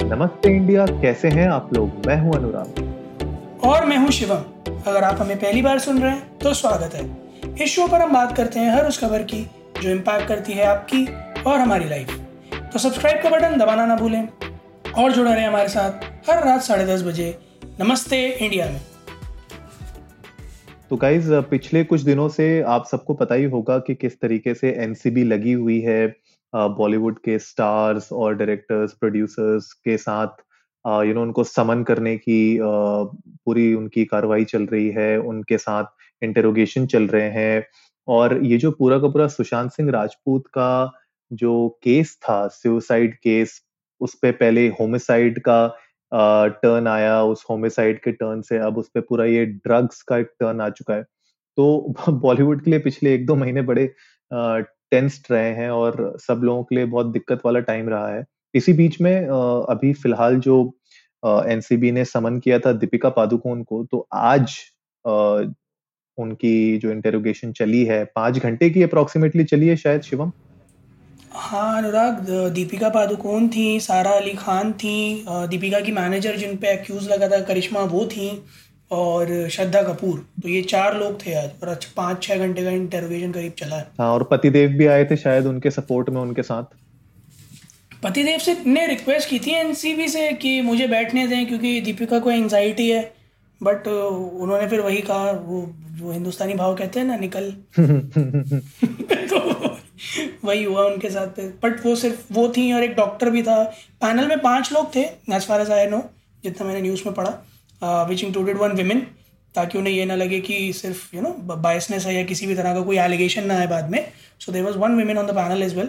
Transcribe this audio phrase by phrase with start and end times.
[0.00, 2.06] नमस्ते इंडिया कैसे हैं आप लोग?
[2.06, 6.38] मैं हूँ अनुराग। और मैं हूँ शिवम। अगर आप हमें पहली बार सुन रहे हैं
[6.38, 7.02] तो स्वागत है।
[7.62, 9.42] इस शो पर हम बात करते हैं हर उस खबर की
[9.82, 11.04] जो इम्पैक्ट करती है आपकी
[11.42, 12.12] और हमारी लाइफ
[12.72, 14.28] तो सब्सक्राइब का बटन दबाना ना भूलें।
[14.94, 17.38] और जुड़े रहे हमारे साथ हर रात साढ़े दस बजे।
[17.80, 18.80] नमस्ते इंडिया में।
[20.90, 24.70] तो गाइज़ पिछले कुछ दिनों से आप सबको पता ही होगा कि किस तरीके से
[24.80, 26.06] एनसीबी लगी हुई है।
[26.54, 30.28] बॉलीवुड के स्टार्स और डायरेक्टर्स, प्रोड्यूसर्स के साथ
[30.86, 35.84] यू नो, उनको समन करने की पूरी उनकी कार्रवाई चल रही है, उनके साथ
[36.22, 37.66] इंटेरोगेशन चल रहे हैं।
[38.08, 40.92] और ये जो पूरा का पूरा सुशांत सिंह राजपूत का
[41.32, 43.62] जो केस था सुसाइड केस,
[44.00, 45.76] उस पे पहले होमिसाइड का
[46.62, 50.26] टर्न आया, उस होमिसाइड के टर्न से अब उस पर पूरा ये ड्रग्स का एक
[50.40, 51.02] टर्न आ चुका है।
[51.56, 53.94] तो बॉलीवुड के लिए पिछले एक दो महीने बड़े
[54.92, 58.24] टेंस्ड रहे हैं और सब लोगों के लिए बहुत दिक्कत वाला टाइम रहा है।
[58.54, 60.58] इसी बीच में अभी फ़िलहाल जो
[61.22, 64.56] एनसीबी ने समन किया था दीपिका पादुकोण को तो आज
[66.18, 70.30] उनकी जो इंटेरोगेशन चली है, पाँच घंटे की अप्रोक्सीमेटली चली है शायद शिवम?
[71.32, 77.08] हाँ अनुराग दीपिका पादुकोण थी, सारा अली खान थी दीपिका की मैनेजर जिन पे एक्यूज
[77.10, 78.30] लगा था करिश्मा वो थी
[78.90, 82.70] और श्रद्धा कपूर। तो ये चार लोग थे आज और अच्छा पाँच छह घंटे का
[82.70, 86.42] इंटरोगेशन करीब चला है। हाँ और पतिदेव भी आए थे शायद उनके सपोर्ट में उनके
[86.42, 86.76] साथ।
[88.02, 92.30] पतिदेव से ने रिक्वेस्ट की थी एनसीबी से कि मुझे बैठने दें क्योंकि दीपिका को
[92.30, 93.02] एंजाइटी है।
[93.60, 95.64] बट उन्होंने फिर वही कहा वो
[95.98, 97.50] जो हिंदुस्तानी भाव कहते हैं ना निकल।
[99.28, 99.38] तो
[100.44, 103.62] वही हुआ उनके साथ बट वो सिर्फ़ वो थी और एक डॉक्टर भी था।
[104.00, 106.02] पैनल में पाँच लोग थे as far as I know
[106.44, 107.30] जितना मैंने न्यूज़ में पढ़ा।
[107.82, 109.06] विच इंक्लूडेड वन विमेन
[109.54, 112.74] ताकि उन्हें ये ना लगे कि सिर्फ़ यू नो बायसनेस है या किसी भी तरह
[112.74, 114.04] का कोई एलिगेशन ना आए बाद में।
[114.40, 115.88] So there was one women on the panel is well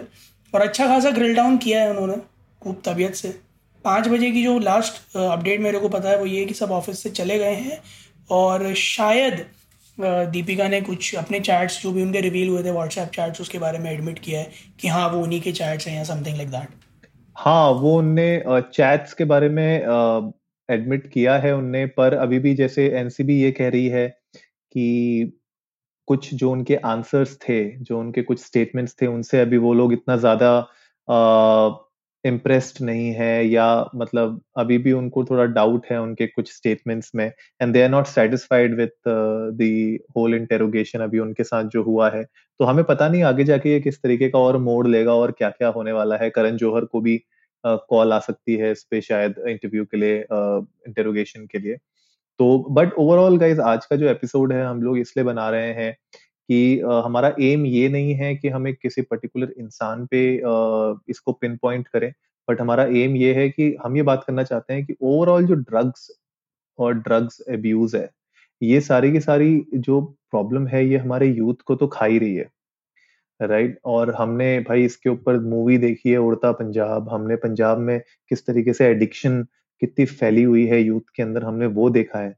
[0.52, 2.16] और अच्छा खासा ग्रिल डाउन किया है उन्होंने
[2.62, 3.28] खूब तबीयत से।
[3.84, 7.02] पाँच बजे की जो लास्ट अपडेट मेरे को पता है वो ये कि सब ऑफ़िस
[7.02, 7.80] से चले गए हैं।
[8.30, 9.44] और शायद
[10.32, 13.78] दीपिका ने कुछ अपने चैट्स जो भी उनके रिवील हुए थे व्हाट्सएप चैट्स उसके बारे
[13.78, 14.50] में एडमिट किया है
[14.80, 16.68] कि हाँ वो उन्हीं के चैट्स हैं या समथिंग लाइक दैट
[17.36, 19.70] हाँ वो उनने चैट्स के बारे में
[20.70, 25.32] एडमिट किया है उनने, पर अभी भी जैसे एनसीबी ये कह रही है कि
[26.08, 30.16] कुछ जो उनके आंसर्स थे, जो उनके कुछ स्टेटमेंट्स थे, उनसे अभी वो लोग इतना
[30.16, 30.50] ज़्यादा
[32.24, 33.66] इम्प्रेस्ड नहीं है या
[33.96, 37.24] मतलब अभी भी उनको थोड़ा डाउट है उनके कुछ स्टेटमेंट्स में
[37.60, 42.24] and they are not satisfied with the whole interrogation अभी उनके साथ जो हुआ है।
[42.60, 45.50] तो हमें पता नहीं आगे जाके ये किस तरीके का और मोड़ लेगा और क्या
[45.50, 47.16] क्या होने वाला है। करण जौहर को भी
[47.64, 51.76] कॉल आ सकती है इस पे शायद इंटरव्यू के लिए इंटेरोगेशन के लिए।
[52.40, 55.92] तो बट ओवरऑल गाइज़ आज का जो एपिसोड है, हम लोग इसलिए बना रहे हैं
[56.48, 60.22] कि हमारा एम ये नहीं है कि हमें किसी पर्टिकुलर इंसान पे
[61.10, 62.12] इसको पिन पॉइंट करें
[62.48, 65.54] बट हमारा एम ये है कि हम ये बात करना चाहते हैं कि ओवरऑल जो
[65.56, 66.10] ड्रग्स
[66.78, 68.08] और ड्रग्स एब्यूज है,
[68.62, 70.00] ये सारी की सारी जो
[70.30, 72.48] प्रॉब्लम है, ये हमारे यूथ को तो खा ही रही है।
[73.46, 73.78] राइट?
[73.84, 78.72] और हमने भाई इसके ऊपर मूवी देखी है, उड़ता पंजाब। हमने पंजाब में किस तरीके
[78.72, 79.42] से एडिक्शन
[79.80, 82.36] कितनी फैली हुई है यूथ के अंदर, हमने वो देखा है।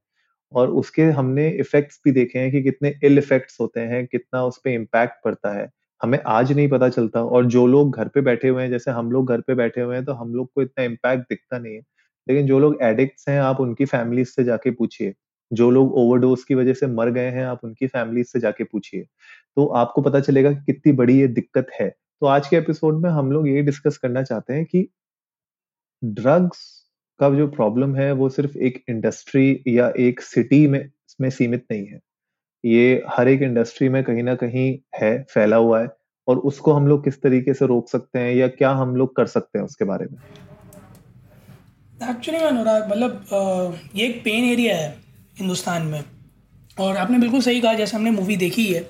[0.53, 4.59] और उसके हमने इफेक्ट्स भी देखे हैं कि कितने इल इफेक्ट्स होते हैं, कितना उस
[4.59, 5.71] पर इम्पैक्ट पड़ता है।
[6.03, 9.13] हमें आज नहीं पता चलता। और जो लोग घर पे बैठे हुए हैं, जैसे हम
[9.13, 11.83] लोग घर पे बैठे हुए हैं तो हम लोग को इतना इम्पैक्ट दिखता नहीं है।
[12.29, 15.15] लेकिन जो लोग एडिक्ट्स हैं, आप उनकी फैमिली से जाके पूछिए।
[15.53, 19.03] जो लोग ओवरडोज की वजह से मर गए हैं, आप उनकी फैमिली से जाके पूछिए।
[19.57, 21.89] तो आपको पता चलेगा कि कितनी बड़ी ये दिक्कत है।
[22.21, 24.89] तो आज के एपिसोड में हम लोग ये डिस्कस करना चाहते हैं कि
[26.05, 26.83] ड्रग्स
[27.21, 31.87] का जो प्रॉब्लम है, वो सिर्फ़ एक इंडस्ट्री या एक सिटी में में सीमित नहीं
[31.87, 32.01] है।
[32.65, 35.89] ये हर एक इंडस्ट्री में कहीं ना कहीं है, फैला हुआ है
[36.29, 39.27] और उसको हम लोग किस तरीके से रोक सकते हैं या क्या हम लोग कर
[39.27, 40.19] सकते हैं उसके बारे में?
[42.11, 43.25] एक्चुअली अनुराग मतलब
[43.95, 46.03] ये एक पेन एरिया है। हिंदुस्तान में।
[46.79, 48.81] और आपने बिल्कुल सही कहा, जैसे हमने मूवी देखी है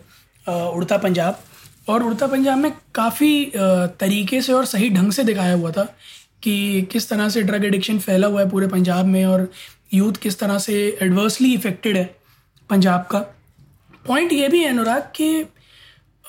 [0.47, 1.43] उड़ता पंजाब।
[1.89, 5.85] और उड़ता पंजाब में काफ़ी तरीके से और सही ढंग से दिखाया हुआ था
[6.43, 9.51] कि किस तरह से ड्रग एडिक्शन फैला हुआ है पूरे पंजाब में और
[9.95, 12.05] यूथ किस तरह से एडवर्सली इफ़ेक्टेड है
[12.71, 13.19] पंजाब का।
[14.07, 15.45] पॉइंट ये भी है, अनुराग, कि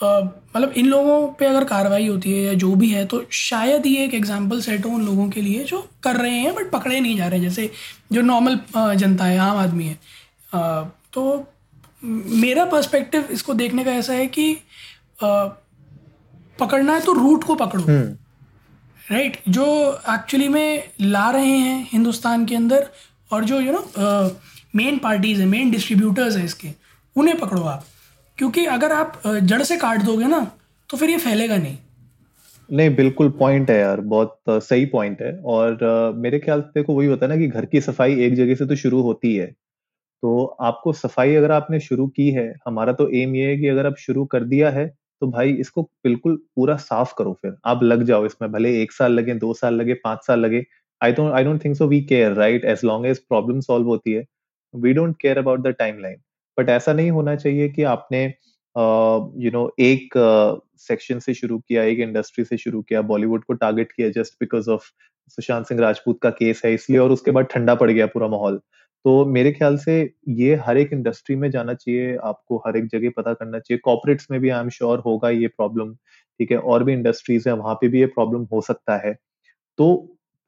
[0.04, 4.04] मतलब इन लोगों पे अगर कार्रवाई होती है या जो भी है तो शायद ये
[4.06, 7.16] एक एग्जांपल सेट हो उन लोगों के लिए जो कर रहे हैं बट पकड़े नहीं
[7.18, 7.70] जा रहे जैसे
[8.14, 8.60] जो नॉर्मल
[8.96, 9.98] जनता है आम आदमी है
[11.14, 11.24] तो
[12.04, 14.56] मेरा पर्सपेक्टिव इसको देखने का ऐसा है कि
[16.60, 18.16] पकड़ना है तो रूट को पकड़ो हम्म।
[19.04, 19.50] Right right?
[19.50, 19.66] जो
[20.10, 22.90] एक्चुअली में ला रहे हैं हिंदुस्तान के अंदर
[23.32, 23.86] और जो यू नो
[24.76, 26.70] मेन पार्टीज़ हैं मेन डिस्ट्रीब्यूटर्स हैं इसके
[27.16, 27.86] उन्हें पकड़ो आप
[28.38, 30.40] क्योंकि अगर आप जड़ से काट दोगे ना
[30.90, 31.78] तो फिर ये फैलेगा नहीं।
[32.70, 37.08] नहीं, बिल्कुल पॉइंट है यार, बहुत सही पॉइंट है। और मेरे ख्याल से देखो, वही
[37.08, 39.46] होता है ना कि घर की सफ़ाई एक जगह से तो शुरू होती है।
[40.24, 43.88] तो आपको सफ़ाई अगर आपने शुरू की है, हमारा तो एम ये है कि अगर
[43.88, 44.88] आप शुरू कर दिया है
[45.22, 49.12] तो भाई इसको बिल्कुल पूरा साफ़ करो फिर। आप लग जाओ इसमें, भले एक साल
[49.14, 50.64] लगे, दो साल लगे, पाँच साल लगे।
[51.02, 54.14] I don't I don't think so we care right as long as problem solve होती
[54.14, 54.26] है।
[54.74, 56.18] We don't care about the time line
[56.58, 60.14] but ऐसा नहीं होना चाहिए कि आपने यू नो एक
[60.80, 64.70] सेक्शन से शुरू किया, एक इंडस्ट्री से शुरू किया बॉलीवुड को टारगेट किया just because
[64.70, 64.90] of
[65.30, 68.60] Sushant Singh Rajput का केस है इसलिए और उसके बाद ठंडा पड़ गया पूरा माहौल।
[69.06, 69.94] तो मेरे ख्याल से
[70.30, 74.28] ये हर एक इंडस्ट्री में जाना चाहिए, आपको हर एक जगह पता करना चाहिए। कॉपरेट्स
[74.32, 76.58] में भी आई एम श्योर होगा ये प्रॉब्लम ठीक है?
[76.58, 79.14] और भी इंडस्ट्रीज़ है, वहाँ पे भी ये प्रॉब्लम हो सकता है।
[79.80, 79.96] तो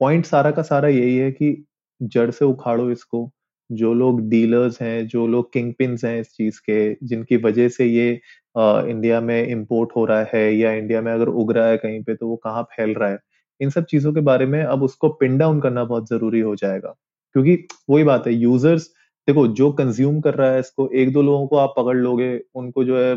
[0.02, 1.66] पॉइंट सारा का सारा यही है कि
[2.02, 3.26] जड़ से उखाड़ो इसको
[3.70, 7.86] जो लोग डीलर्स हैं जो लोग किंग पिन हैं इस चीज़ के जिनकी वजह से
[7.86, 8.20] ये
[8.56, 12.04] आ, इंडिया में इम्पोर्ट हो रहा है या इंडिया में अगर उग रहा है कहीं
[12.04, 13.18] पे तो वो कहाँ फैल रहा है?
[13.62, 16.90] इन सब चीज़ों के बारे में अब उसको पिन डाउन करना बहुत ज़रूरी हो जाएगा।
[17.36, 17.58] क्योंकि
[17.90, 18.88] वही बात है यूज़र्स
[19.28, 22.84] देखो जो कंज्यूम कर रहा है इसको एक दो लोगों को आप पकड़ लोगे उनको
[22.84, 23.16] जो है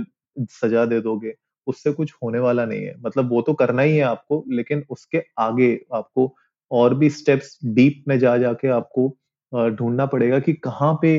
[0.52, 1.34] सजा दे दोगे
[1.66, 5.22] उससे कुछ होने वाला नहीं है। मतलब वो तो करना ही है आपको लेकिन उसके
[5.40, 6.34] आगे आपको
[6.70, 9.08] और भी स्टेप्स डीप में जा जाके आपको
[9.52, 11.18] ढूंढना पड़ेगा कि कहाँ पे,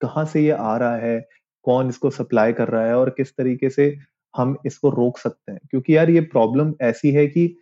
[0.00, 1.28] कहाँ से ये आ रहा है,
[1.64, 3.96] कौन इसको सप्लाई कर रहा है और किस तरीके से
[4.36, 7.54] हम इसको रोक सकते हैं। क्योंकि यार ये प्रॉब्लम ऐसी है कि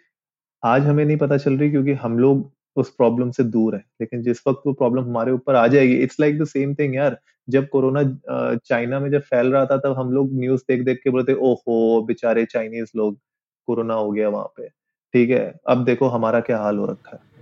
[0.63, 4.23] आज हमें नहीं पता चल रही क्योंकि हम लोग उस प्रॉब्लम से दूर है। लेकिन
[4.23, 7.19] जिस वक्त वो प्रॉब्लम हमारे ऊपर आ जाएगी it's like the same thing यार।
[7.49, 8.03] जब कोरोना
[8.57, 12.03] चाइना में जब फैल रहा था, तब हम लोग न्यूज़ देख देख के बोलते, ओहो,
[12.03, 13.19] बेचारे चाइनीज़ लोग,
[13.69, 17.36] कोरोना हो गया वहाँ पे। ठीक है, अब देखो हमारा क्या हाल हो रखा है।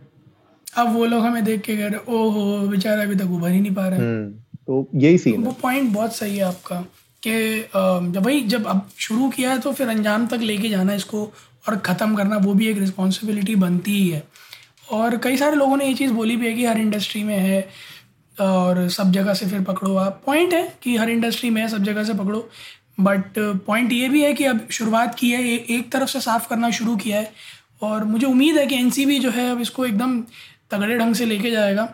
[0.76, 3.74] अब वो लोग हमें देख के कह रहे ओहो बेचारा अभी तक उभर ही नहीं
[3.74, 4.30] पा रहे हम्म,
[4.66, 6.80] तो यही सीन वो पॉइंट बहुत सही है आपका
[7.22, 7.32] कि
[8.12, 11.22] जब भाई जब अब शुरू किया है तो फिर अंजाम तक लेके जाना इसको
[11.68, 14.22] और ख़त्म करना वो भी एक रिस्पॉन्सिबिलिटी बनती ही है।
[14.92, 17.60] और कई सारे लोगों ने ये चीज़ बोली भी है कि हर इंडस्ट्री में है
[18.36, 21.82] और सब जगह से फिर पकड़ो आप। पॉइंट है कि हर इंडस्ट्री में है सब
[21.84, 22.48] जगह से पकड़ो।
[23.00, 26.70] बट पॉइंट ये भी है कि अब शुरुआत की है एक तरफ़ से साफ़ करना
[26.72, 27.32] शुरू किया है।
[27.82, 30.22] और मुझे उम्मीद है कि एनसीबी जो है अब इसको एकदम
[30.74, 31.88] तगड़े ढंग से लेके जाएगा।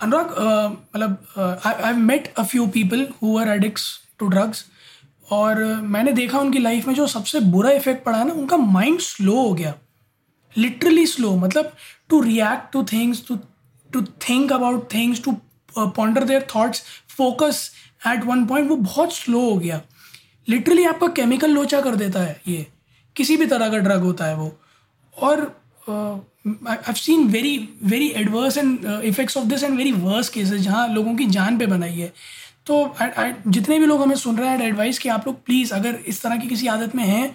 [0.00, 0.36] अनुराग
[0.94, 3.88] मतलब I met a few people who are addicts
[4.18, 4.64] to drugs
[5.32, 9.34] और मैंने देखा उनकी लाइफ में जो सबसे बुरा इफ़ेक्ट पड़ा ना, उनका माइंड स्लो
[9.36, 9.74] हो गया।
[10.56, 11.72] लिटरली स्लो मतलब
[12.10, 13.36] to react to things to
[13.90, 15.32] to think about things to
[15.76, 16.82] ponder their thoughts
[17.16, 17.70] focus
[18.06, 19.80] at one point वो बहुत स्लो हो गया।
[20.48, 22.66] लिटरली आपका केमिकल लोचा कर देता है ये।
[23.16, 24.52] किसी भी तरह का ड्रग होता है वो।
[25.14, 25.40] और
[25.88, 30.86] I've seen very very adverse and uh, effects of this and very worse cases जहाँ
[30.88, 32.12] लोगों की जान पे बनाई है।
[32.66, 32.94] तो
[33.48, 36.36] जितने भी लोग हमें सुन रहे हैं एडवाइस कि आप लोग प्लीज़ अगर इस तरह
[36.36, 37.34] की किसी आदत में हैं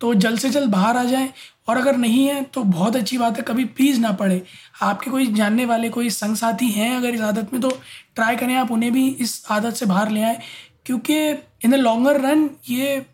[0.00, 1.28] तो जल्द से जल्द बाहर आ जाएँ।
[1.68, 4.42] और अगर नहीं है तो बहुत अच्छी बात है कभी प्लीज़ ना पड़े
[4.82, 7.70] आपके कोई जानने वाले कोई संग साथी हैं अगर इस आदत में तो
[8.14, 10.40] ट्राई करें आप उन्हें भी इस आदत से बाहर ले आए।
[10.86, 11.16] क्योंकि
[11.64, 13.04] इन द लॉन्गर रन ये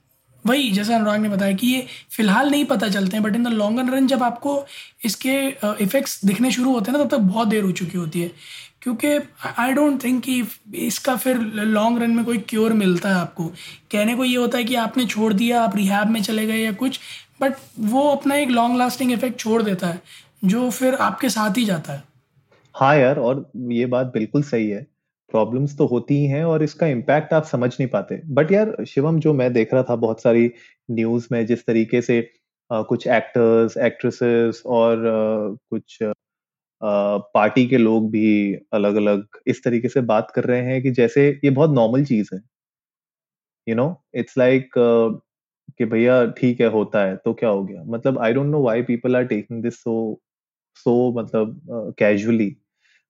[0.44, 3.48] वही जैसा अनुराग ने बताया कि ये फ़िलहाल नहीं पता चलते हैं but in the
[3.48, 4.64] longer run जब आपको
[5.04, 5.36] इसके
[5.84, 8.30] इफ़ेक्ट्स दिखने शुरू होते हैं ना, तब तक बहुत देर हो चुकी होती है।
[8.82, 9.08] क्योंकि
[9.58, 10.42] आई डोंट थिंक कि
[10.76, 13.44] इसका फिर लॉन्ग रन में कोई क्योर मिलता है आपको।
[13.92, 16.72] कहने को ये होता है कि आपने छोड़ दिया, आप रिहैब में चले गए या
[16.72, 17.00] कुछ
[17.42, 20.00] बट वो अपना एक लॉन्ग लास्टिंग इफ़ेक्ट छोड़ देता है,
[20.44, 22.02] जो फिर आपके साथ ही जाता है।
[22.74, 24.86] हाँ यार, और ये बात बिल्कुल सही है।
[25.32, 29.20] प्रॉब्लम्स तो होती ही हैं और इसका इम्पैक्ट आप समझ नहीं पाते। बट यार शिवम
[29.20, 30.50] जो मैं देख रहा था बहुत सारी
[30.90, 32.20] न्यूज़ में जिस तरीके से
[32.70, 35.98] आ, कुछ एक्टर्स एक्ट्रेसेस और आ, कुछ
[37.34, 38.28] पार्टी के लोग भी
[38.74, 42.28] अलग अलग इस तरीके से बात कर रहे हैं कि जैसे ये बहुत नॉर्मल चीज़
[42.34, 42.40] है।
[43.66, 43.84] यू नो
[44.14, 44.70] इट्स लाइक
[45.78, 47.82] कि भैया ठीक है होता है तो क्या हो गया?
[47.86, 49.94] मतलब I don't know why people are taking this so
[50.76, 51.60] so मतलब
[51.98, 52.50] कैजुअली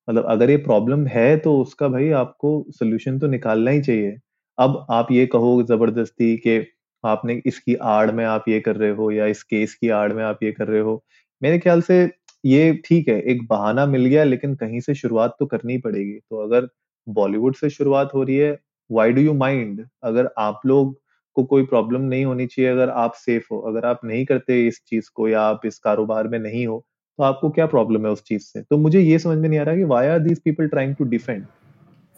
[0.09, 4.17] मतलब अगर ये प्रॉब्लम है तो उसका भाई आपको सोल्यूशन तो निकालना ही चाहिए।
[4.59, 6.59] अब आप ये कहो ज़बरदस्ती कि
[7.05, 10.23] आपने इसकी आड़ में आप ये कर रहे हो या इस केस की आड़ में
[10.25, 11.03] आप ये कर रहे हो।
[11.43, 12.03] मेरे ख्याल से
[12.45, 16.43] ये ठीक है, एक बहाना मिल गया लेकिन कहीं से शुरुआत तो करनी पड़ेगी। तो
[16.45, 16.69] अगर
[17.07, 18.59] बॉलीवुड से शुरुआत हो रही है
[18.91, 20.95] वाई डू यू माइंड अगर आप लोग
[21.37, 24.81] को कोई प्रॉब्लम नहीं होनी चाहिए, अगर आप सेफ़ हो, अगर आप नहीं करते इस
[24.89, 26.85] चीज़ को या आप इस कारोबार में नहीं हो
[27.19, 28.63] तो आपको क्या प्रॉब्लम है उस चीज़ से?
[28.63, 31.05] तो मुझे ये समझ में नहीं आ रहा कि why are these people trying to
[31.05, 31.47] defend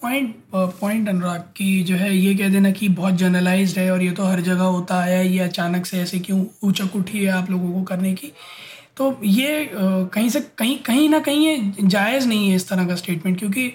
[0.02, 4.10] point point Anurag की जो है ये कह देना कि बहुत जनरलाइज्ड है और ये
[4.10, 7.72] तो हर जगह होता है ये अचानक से ऐसे क्यों ऊँचक उठी है आप लोगों
[7.72, 8.32] को करने की?
[8.96, 12.86] तो ये uh, कहीं से कहीं कहीं ना कहीं ये जायज़ नहीं है इस तरह
[12.86, 13.72] का स्टेटमेंट क्योंकि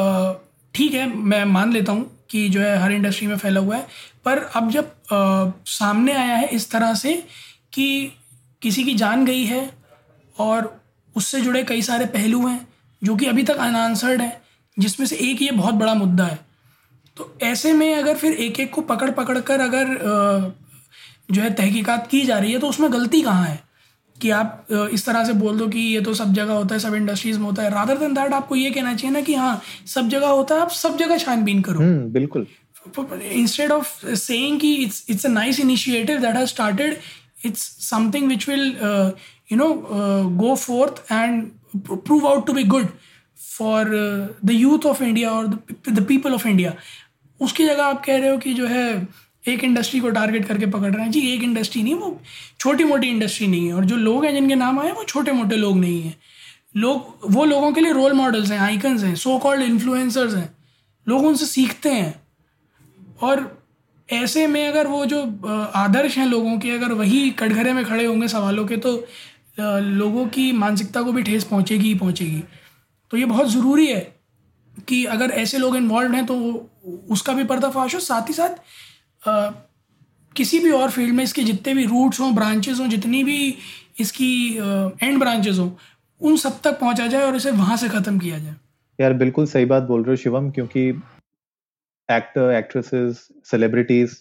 [0.00, 0.34] uh,
[0.74, 3.86] ठीक है मैं मान लेता हूँ कि जो है हर इंडस्ट्री में फैला हुआ है
[4.24, 7.24] पर अब जब आ, uh, सामने आया है इस तरह से
[7.72, 8.12] कि
[8.62, 9.83] किसी की जान गई है
[10.38, 10.74] और
[11.14, 12.66] उससे जुड़े कई सारे पहलू हैं
[13.02, 14.36] जो कि अभी तक अनआंसर्ड हैं
[14.76, 16.38] जिसमें से एक ये बहुत बड़ा मुद्दा है।
[17.16, 19.94] तो ऐसे में अगर फिर एक एक को पकड़ पकड़ कर अगर
[21.30, 23.62] जो है तहकीकात की जा रही है तो उसमें गलती कहाँ है?
[24.16, 26.94] कि आप इस तरह से बोल दो कि ये तो सब जगह होता है सब
[26.94, 30.08] इंडस्ट्रीज़ में होता है। रादर देन दैट आपको ये कहना चाहिए ना कि हाँ सब
[30.08, 32.46] जगह होता है आप सब जगह छानबीन करो। हम्म, बिल्कुल।
[33.22, 36.98] इंस्टेड ऑफ़ सेइंग कि it's it's a nice initiative that has started
[37.44, 38.70] it's something which will
[39.54, 39.72] you know
[40.36, 41.42] go forth and
[41.88, 42.86] prove out to be good
[43.58, 43.90] for
[44.44, 45.46] the youth of India और
[45.88, 46.74] द पीपल ऑफ़ इंडिया
[47.40, 49.08] उसकी जगह आप कह रहे हो कि जो है,
[49.48, 52.20] एक इंडस्ट्री को टारगेट करके पकड़ रहे हैं। जी, एक इंडस्ट्री नहीं, वो
[52.60, 55.56] छोटी मोटी इंडस्ट्री नहीं है और जो लोग हैं, जिनके नाम आए, वो छोटे मोटे
[55.56, 56.16] लोग नहीं हैं।
[56.76, 60.48] लोग, वो लोगों के लिए रोल मॉडल्स हैं आइकन्स हैं सो कॉल्ड इन्फ्लुएंसर्स हैं।
[61.06, 62.14] लोग उनसे सीखते हैं।
[63.22, 63.62] और
[64.08, 65.20] ऐसे में अगर वो जो
[65.74, 68.96] आदर्श हैं लोगों के, अगर वही कटघरे में खड़े होंगे सवालों के तो
[69.58, 72.42] लोगों की मानसिकता को भी ठेस पहुंचेगी ही पहुंचेगी।
[73.10, 74.00] तो ये बहुत ज़रूरी है
[74.88, 76.36] कि अगर ऐसे लोग इन्वॉल्व हैं तो
[77.10, 79.50] उसका भी पर्दाफाश हो साथ ही साथ आ,
[80.36, 83.54] किसी भी और फ़ील्ड में इसके जितने भी रूट्स हों ब्रांचेस हों जितनी भी
[84.00, 84.32] इसकी
[85.02, 85.70] एंड ब्रांचेस हों
[86.20, 88.54] उन सब तक पहुँचा जाए और इसे वहाँ से ख़त्म किया जाए।
[88.98, 90.88] यार बिल्कुल सही बात बोल रहे हो शिवम क्योंकि
[92.08, 94.16] एक्टर एक्ट्रेसेस सेलिब्रिटीज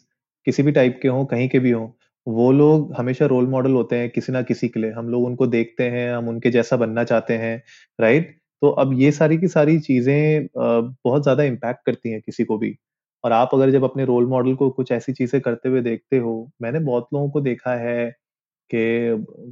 [0.47, 1.87] किसी भी टाइप के हों कहीं के भी हों
[2.27, 5.47] वो लोग हमेशा रोल मॉडल होते हैं किसी ना किसी के लिए। हम लोग उनको
[5.47, 7.61] देखते हैं, हम उनके जैसा बनना चाहते हैं
[7.99, 12.57] राइट तो अब ये सारी की सारी चीज़ें बहुत ज़्यादा इम्पैक्ट करती हैं किसी को
[12.57, 12.75] भी।
[13.23, 16.51] और आप अगर जब अपने रोल मॉडल को कुछ ऐसी चीज़ें करते हुए देखते हो,
[16.61, 18.09] मैंने बहुत लोगों को देखा है
[18.69, 18.79] कि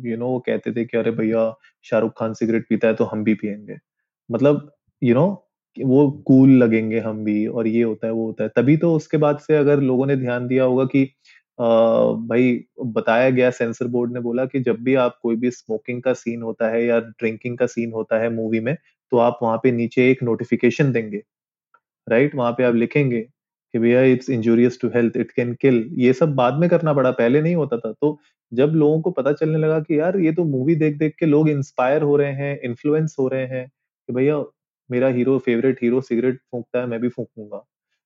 [0.05, 1.53] यू नो वो कहते थे कि, अरे भैया,
[1.85, 3.77] शाहरुख खान सिगरेट पीता है तो हम भी पियेंगे।
[4.29, 5.27] मतलब यू नो
[5.77, 9.17] वो कूल लगेंगे हम भी और ये होता है, वो होता है। तभी तो उसके
[9.19, 11.03] बाद से अगर लोगों ने ध्यान दिया होगा कि
[11.59, 16.13] भाई, बताया गया सेंसर बोर्ड ने बोला कि जब भी आप कोई भी स्मोकिंग का
[16.13, 18.75] सीन होता है या ड्रिंकिंग का सीन होता है मूवी में
[19.11, 21.21] तो आप वहाँ पे नीचे एक नोटिफिकेशन देंगे।
[22.07, 22.35] राइट?
[22.35, 23.21] वहाँ पे आप लिखेंगे
[23.73, 25.85] कि भैया, it's injurious to health, it can kill.
[25.97, 28.19] ये सब बाद में करना पड़ा, पहले नहीं होता था। तो
[28.51, 31.49] जब लोगों को पता चलने लगा कि यार, ये तो मूवी देख देख के लोग
[31.49, 34.43] इंस्पायर हो रहे हैं इन्फ्लुएंस हो रहे हैं कि भैया,
[34.89, 37.65] मेरा हीरो फेवरेट हीरो सिगरेट फूकता है, मैं भी फूकूँगा।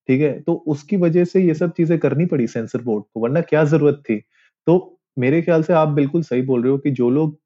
[0.09, 0.39] ठीक है?
[0.41, 4.01] तो उसकी वजह से ये सब चीज़ें करनी पड़ी सेंसर बोर्ड को वरना क्या ज़रूरत
[4.09, 4.17] थी?
[4.67, 7.37] तो मेरे ख्याल से आप बिल्कुल सही बोल रहे हो कि जो लोग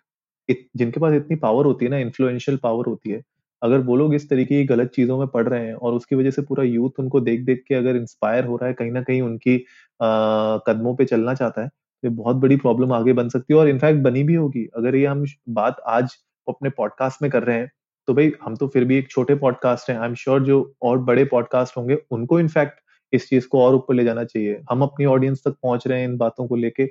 [0.77, 3.21] जिनके पास इतनी पावर होती है ना इन्फ्लुएंशियल पावर होती है
[3.61, 6.31] अगर वो लोग इस तरीके की गलत चीज़ों में पढ़ रहे हैं और उसकी वजह
[6.31, 9.21] से पूरा यूथ उनको देख देख के अगर इंस्पायर हो रहा है कहीं ना कहीं
[9.21, 9.55] उनकी
[10.01, 13.59] आ, कदमों पे चलना चाहता है तो ये बहुत बड़ी प्रॉब्लम आगे बन सकती है
[13.59, 16.15] और इनफैक्ट बनी भी होगी। अगर ये हम बात आज
[16.47, 17.71] अपने पॉडकास्ट में कर रहे हैं
[18.07, 20.97] तो भाई, हम तो फिर भी एक छोटे पॉडकास्ट हैं। आई एम श्योर जो और
[20.97, 22.79] बड़े पॉडकास्ट होंगे, उनको इनफैक्ट
[23.13, 26.07] इस चीज़ को और ऊपर ले जाना चाहिए। हम अपनी ऑडियंस तक पहुँच रहे हैं
[26.07, 26.89] इन बातों को लेके।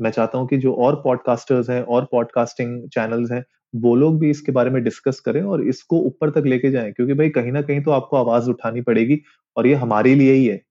[0.00, 3.44] मैं चाहता हूँ कि जो और पॉडकास्टर्स हैं, और पॉडकास्टिंग चैनल्स हैं,
[3.76, 7.14] वो लोग भी इसके बारे में डिस्कस करें और इसको ऊपर तक लेके जाएँ। क्योंकि
[7.14, 9.20] भाई, कहीं ना कहीं तो आपको आवाज़ उठानी पड़ेगी
[9.56, 10.62] और ये हमारे लिए ही है।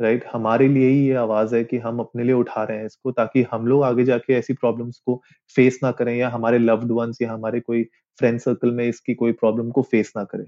[0.00, 3.10] राइट हमारे लिए ही ये आवाज़ है कि हम अपने लिए उठा रहे हैं इसको,
[3.12, 5.22] ताकि हम लोग आगे जाके ऐसी प्रॉब्लम्स को
[5.56, 7.86] फेस ना करें या हमारे लव्ड वंस या हमारे कोई
[8.18, 10.44] फ्रेंड सर्कल में इसकी कोई प्रॉब्लम को फेस ना करें।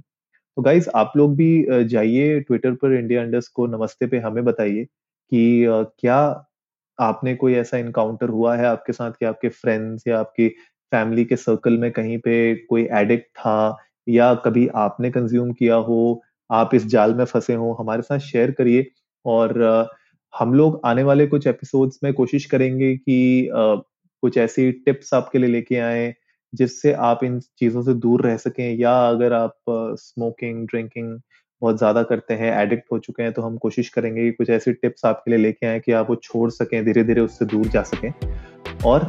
[0.57, 4.85] तो गाइज़ आप लोग भी जाइए ट्विटर पर इंडिया अंडर्स को नमस्ते पे हमें बताइए
[4.85, 5.67] कि
[6.01, 6.19] क्या
[6.99, 10.49] आपने कोई ऐसा इनकाउंटर हुआ है आपके साथ कि आपके फ्रेंड्स या आपकी
[10.93, 16.23] फैमिली के सर्कल में कहीं पे कोई एडिक्ट था या कभी आपने कंज्यूम किया हो,
[16.51, 18.87] आप इस जाल में फंसे हो, हमारे साथ शेयर करिए
[19.25, 19.89] और
[20.35, 25.51] हम लोग आने वाले कुछ एपिसोड्स में कोशिश करेंगे कि कुछ ऐसी टिप्स आपके लिए
[25.51, 26.15] लेके आए
[26.53, 31.19] जिससे आप इन चीज़ों से दूर रह सकें, या अगर आप स्मोकिंग ड्रिंकिंग
[31.63, 34.73] बहुत ज़्यादा करते हैं एडिक्ट हो चुके हैं तो हम कोशिश करेंगे कि कुछ ऐसी
[34.73, 37.83] टिप्स आपके लिए लेके आए कि आप वो छोड़ सकें धीरे धीरे उससे दूर जा
[37.85, 38.13] सकें।
[38.85, 39.09] और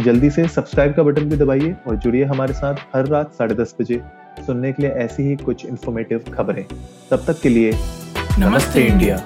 [0.00, 3.74] जल्दी से सब्सक्राइब का बटन भी दबाइए और जुड़िए हमारे साथ हर रात साढ़े दस
[3.80, 4.00] बजे
[4.46, 6.64] सुनने के लिए ऐसी ही कुछ इन्फॉर्मेटिव खबरें।
[7.10, 7.72] तब तक के लिए
[8.38, 9.16] नमस्ते इंडिया।